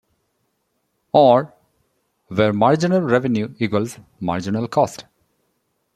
[1.13, 1.53] Or,
[2.25, 5.05] where marginal revenue equals marginal cost.